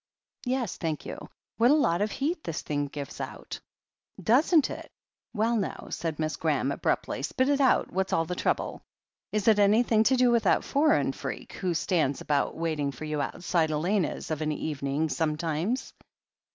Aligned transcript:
"Yes, 0.45 0.77
thank 0.77 1.05
you. 1.05 1.29
What 1.57 1.69
a 1.69 1.75
lot 1.75 2.01
of 2.01 2.09
heat 2.09 2.43
this 2.43 2.63
thing 2.63 2.87
gives 2.87 3.21
out!" 3.21 3.59
"Doesn't 4.33 4.71
it? 4.71 4.91
Well, 5.31 5.55
now," 5.55 5.89
said 5.91 6.17
Miss 6.17 6.37
Graham 6.37 6.71
ab 6.71 6.83
ruptly, 6.83 7.21
"spit 7.23 7.47
it 7.49 7.61
out. 7.61 7.91
What's 7.93 8.11
all 8.11 8.25
the 8.25 8.33
trouble? 8.33 8.81
Is 9.31 9.47
it 9.47 9.59
any 9.59 9.83
thhig 9.83 10.05
to 10.05 10.15
do 10.15 10.31
with 10.31 10.41
that 10.41 10.63
foreign 10.63 11.11
freak 11.13 11.53
who 11.53 11.75
stands 11.75 12.19
about 12.19 12.57
waiting 12.57 12.91
for 12.91 13.05
you 13.05 13.21
outside 13.21 13.69
Elena's 13.69 14.31
of 14.31 14.41
an 14.41 14.51
evening 14.51 15.07
some 15.07 15.37
times?" 15.37 15.93